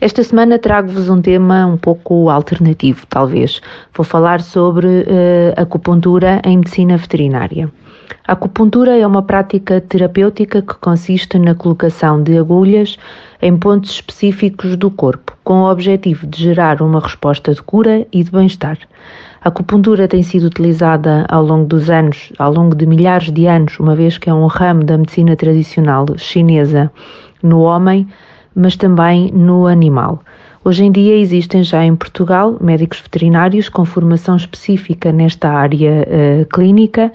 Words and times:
Esta 0.00 0.22
semana 0.22 0.60
trago-vos 0.60 1.08
um 1.08 1.20
tema 1.20 1.66
um 1.66 1.76
pouco 1.76 2.30
alternativo, 2.30 3.04
talvez. 3.08 3.60
Vou 3.92 4.04
falar 4.04 4.40
sobre 4.40 4.86
uh, 4.86 5.60
acupuntura 5.60 6.40
em 6.44 6.58
medicina 6.58 6.96
veterinária. 6.96 7.68
A 8.24 8.34
acupuntura 8.34 8.96
é 8.96 9.04
uma 9.04 9.22
prática 9.22 9.80
terapêutica 9.80 10.62
que 10.62 10.74
consiste 10.74 11.36
na 11.36 11.52
colocação 11.52 12.22
de 12.22 12.38
agulhas 12.38 12.96
em 13.42 13.56
pontos 13.56 13.90
específicos 13.90 14.76
do 14.76 14.88
corpo, 14.88 15.36
com 15.42 15.62
o 15.62 15.70
objetivo 15.70 16.28
de 16.28 16.44
gerar 16.44 16.80
uma 16.80 17.00
resposta 17.00 17.52
de 17.52 17.60
cura 17.60 18.06
e 18.12 18.22
de 18.22 18.30
bem-estar. 18.30 18.78
A 19.42 19.48
acupuntura 19.48 20.06
tem 20.06 20.22
sido 20.22 20.44
utilizada 20.44 21.26
ao 21.28 21.42
longo 21.42 21.66
dos 21.66 21.90
anos, 21.90 22.32
ao 22.38 22.52
longo 22.52 22.76
de 22.76 22.86
milhares 22.86 23.32
de 23.32 23.46
anos, 23.46 23.80
uma 23.80 23.96
vez 23.96 24.16
que 24.16 24.30
é 24.30 24.34
um 24.34 24.46
ramo 24.46 24.84
da 24.84 24.96
medicina 24.96 25.34
tradicional 25.34 26.06
chinesa 26.16 26.88
no 27.42 27.62
homem 27.62 28.06
mas 28.58 28.76
também 28.76 29.30
no 29.32 29.66
animal. 29.66 30.20
Hoje 30.64 30.84
em 30.84 30.90
dia 30.90 31.16
existem 31.16 31.62
já 31.62 31.84
em 31.84 31.94
Portugal 31.94 32.56
médicos 32.60 33.00
veterinários 33.00 33.68
com 33.68 33.84
formação 33.84 34.36
específica 34.36 35.12
nesta 35.12 35.48
área 35.48 36.02
uh, 36.02 36.46
clínica, 36.46 37.12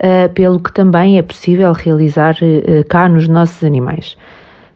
uh, 0.00 0.32
pelo 0.32 0.58
que 0.58 0.72
também 0.72 1.18
é 1.18 1.22
possível 1.22 1.72
realizar 1.72 2.34
uh, 2.36 2.88
cá 2.88 3.08
nos 3.08 3.28
nossos 3.28 3.62
animais. 3.62 4.16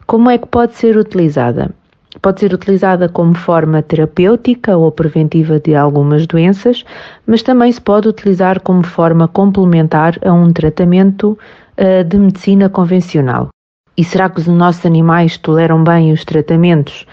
Como 0.05 0.29
é 0.29 0.37
que 0.37 0.47
pode 0.47 0.75
ser 0.75 0.95
utilizada? 0.95 1.71
Pode 2.21 2.39
ser 2.41 2.53
utilizada 2.53 3.09
como 3.09 3.33
forma 3.33 3.81
terapêutica 3.81 4.77
ou 4.77 4.91
preventiva 4.91 5.59
de 5.59 5.73
algumas 5.73 6.27
doenças, 6.27 6.85
mas 7.25 7.41
também 7.41 7.71
se 7.71 7.81
pode 7.81 8.07
utilizar 8.07 8.59
como 8.59 8.83
forma 8.83 9.27
complementar 9.27 10.19
a 10.23 10.31
um 10.31 10.51
tratamento 10.51 11.39
de 12.09 12.17
medicina 12.17 12.67
convencional. 12.67 13.47
E 14.01 14.03
será 14.03 14.27
que 14.31 14.39
os 14.39 14.47
nossos 14.47 14.83
animais 14.83 15.37
toleram 15.37 15.83
bem 15.83 16.11
os 16.11 16.25
tratamentos? 16.25 17.05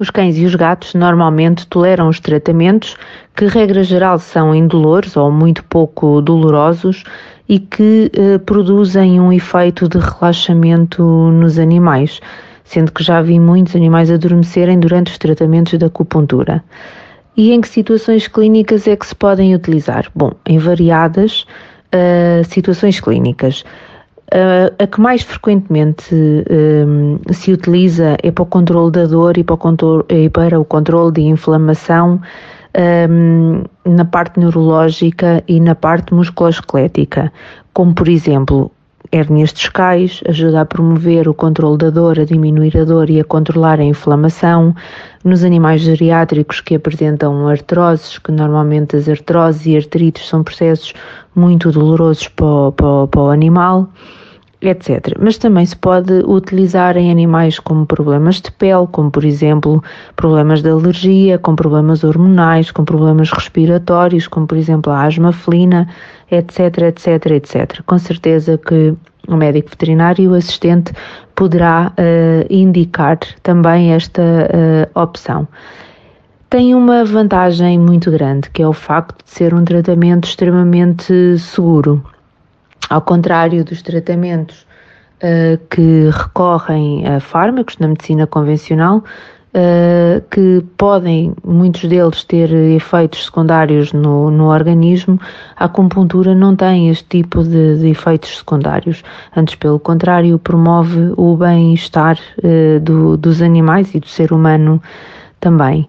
Os 0.00 0.10
cães 0.10 0.36
e 0.36 0.44
os 0.44 0.56
gatos 0.56 0.92
normalmente 0.92 1.64
toleram 1.68 2.08
os 2.08 2.18
tratamentos 2.18 2.96
que, 3.36 3.46
regra 3.46 3.84
geral, 3.84 4.18
são 4.18 4.52
indolores 4.52 5.16
ou 5.16 5.30
muito 5.30 5.62
pouco 5.62 6.20
dolorosos 6.20 7.04
e 7.48 7.60
que 7.60 8.10
eh, 8.12 8.38
produzem 8.38 9.20
um 9.20 9.32
efeito 9.32 9.88
de 9.88 9.98
relaxamento 9.98 11.04
nos 11.04 11.56
animais, 11.56 12.18
sendo 12.64 12.90
que 12.90 13.04
já 13.04 13.22
vi 13.22 13.38
muitos 13.38 13.76
animais 13.76 14.10
adormecerem 14.10 14.80
durante 14.80 15.12
os 15.12 15.18
tratamentos 15.18 15.78
da 15.78 15.86
acupuntura. 15.86 16.64
E 17.36 17.52
em 17.52 17.60
que 17.60 17.68
situações 17.68 18.26
clínicas 18.26 18.88
é 18.88 18.96
que 18.96 19.06
se 19.06 19.14
podem 19.14 19.54
utilizar? 19.54 20.10
Bom, 20.12 20.32
em 20.44 20.58
variadas 20.58 21.46
uh, 21.94 22.44
situações 22.44 22.98
clínicas. 22.98 23.64
Uh, 24.34 24.74
a 24.80 24.86
que 24.88 25.00
mais 25.00 25.22
frequentemente 25.22 26.12
um, 26.12 27.20
se 27.32 27.52
utiliza 27.52 28.16
é 28.20 28.32
para 28.32 28.42
o 28.42 28.46
controle 28.46 28.90
da 28.90 29.06
dor 29.06 29.38
e 29.38 29.44
para 29.44 29.54
o 29.54 29.56
controle, 29.56 30.04
e 30.08 30.28
para 30.28 30.58
o 30.58 30.64
controle 30.64 31.12
de 31.12 31.20
inflamação 31.20 32.20
um, 33.08 33.62
na 33.84 34.04
parte 34.04 34.40
neurológica 34.40 35.40
e 35.46 35.60
na 35.60 35.76
parte 35.76 36.12
musculoesquelética, 36.12 37.32
como 37.72 37.94
por 37.94 38.08
exemplo 38.08 38.72
hérnias 39.12 39.52
discais, 39.52 40.20
ajuda 40.28 40.62
a 40.62 40.64
promover 40.64 41.28
o 41.28 41.34
controle 41.34 41.78
da 41.78 41.90
dor, 41.90 42.18
a 42.18 42.24
diminuir 42.24 42.76
a 42.76 42.82
dor 42.82 43.08
e 43.08 43.20
a 43.20 43.24
controlar 43.24 43.78
a 43.78 43.84
inflamação. 43.84 44.74
Nos 45.22 45.44
animais 45.44 45.82
geriátricos 45.82 46.60
que 46.60 46.74
apresentam 46.74 47.46
artroses, 47.46 48.18
que 48.18 48.32
normalmente 48.32 48.96
as 48.96 49.08
artroses 49.08 49.64
e 49.66 49.76
artrites 49.76 50.28
são 50.28 50.42
processos 50.42 50.92
muito 51.36 51.70
dolorosos 51.70 52.26
para 52.26 52.44
o, 52.44 52.72
para, 52.72 53.06
para 53.06 53.20
o 53.20 53.30
animal 53.30 53.88
etc. 54.68 55.16
Mas 55.20 55.38
também 55.38 55.64
se 55.66 55.76
pode 55.76 56.12
utilizar 56.26 56.96
em 56.96 57.10
animais 57.10 57.58
com 57.58 57.84
problemas 57.84 58.40
de 58.40 58.50
pele, 58.52 58.86
como 58.90 59.10
por 59.10 59.24
exemplo 59.24 59.82
problemas 60.16 60.62
de 60.62 60.70
alergia, 60.70 61.38
com 61.38 61.54
problemas 61.54 62.04
hormonais, 62.04 62.70
com 62.70 62.84
problemas 62.84 63.30
respiratórios, 63.30 64.26
como 64.26 64.46
por 64.46 64.58
exemplo 64.58 64.92
a 64.92 65.04
asma 65.04 65.32
felina, 65.32 65.88
etc, 66.30 66.78
etc, 66.78 67.26
etc. 67.32 67.82
Com 67.86 67.98
certeza 67.98 68.58
que 68.58 68.94
o 69.28 69.36
médico 69.36 69.70
veterinário 69.70 70.30
o 70.30 70.34
assistente 70.34 70.92
poderá 71.34 71.92
uh, 71.98 72.46
indicar 72.50 73.18
também 73.42 73.92
esta 73.92 74.22
uh, 74.22 75.00
opção. 75.00 75.48
Tem 76.50 76.74
uma 76.74 77.04
vantagem 77.04 77.78
muito 77.78 78.10
grande, 78.10 78.48
que 78.50 78.62
é 78.62 78.68
o 78.68 78.72
facto 78.72 79.24
de 79.24 79.30
ser 79.30 79.52
um 79.52 79.64
tratamento 79.64 80.28
extremamente 80.28 81.36
seguro. 81.38 82.04
Ao 82.90 83.00
contrário 83.00 83.64
dos 83.64 83.82
tratamentos 83.82 84.66
uh, 85.22 85.58
que 85.70 86.10
recorrem 86.10 87.06
a 87.06 87.20
fármacos 87.20 87.78
na 87.78 87.88
medicina 87.88 88.26
convencional, 88.26 88.98
uh, 88.98 90.20
que 90.30 90.64
podem, 90.76 91.34
muitos 91.44 91.88
deles, 91.88 92.24
ter 92.24 92.52
efeitos 92.52 93.24
secundários 93.24 93.92
no, 93.92 94.30
no 94.30 94.48
organismo, 94.48 95.18
a 95.56 95.64
acupuntura 95.64 96.34
não 96.34 96.54
tem 96.54 96.90
este 96.90 97.04
tipo 97.08 97.42
de, 97.42 97.78
de 97.78 97.88
efeitos 97.88 98.38
secundários. 98.38 99.02
Antes, 99.36 99.54
pelo 99.54 99.78
contrário, 99.78 100.38
promove 100.38 101.12
o 101.16 101.36
bem-estar 101.36 102.18
uh, 102.38 102.80
do, 102.80 103.16
dos 103.16 103.40
animais 103.40 103.94
e 103.94 104.00
do 104.00 104.08
ser 104.08 104.32
humano 104.32 104.82
também. 105.40 105.86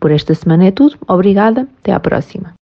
por 0.00 0.10
esta 0.10 0.34
semana 0.34 0.66
é 0.66 0.70
tudo. 0.72 0.96
Obrigada. 1.06 1.68
Até 1.80 1.92
à 1.92 2.00
próxima. 2.00 2.63